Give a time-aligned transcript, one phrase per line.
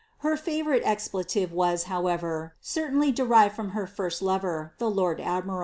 [0.25, 5.59] Her favourite expletive was, however, certainty deiini from her first lover, the '"f^ nflmi™!.